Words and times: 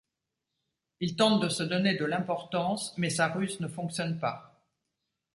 Il 0.99 1.15
tente 1.15 1.43
de 1.43 1.49
se 1.49 1.61
donner 1.61 1.95
de 1.95 2.05
l'importance 2.05 2.95
mais 2.97 3.11
sa 3.11 3.27
ruse 3.27 3.59
ne 3.59 3.67
fonctionne 3.67 4.17
pas. 4.17 4.59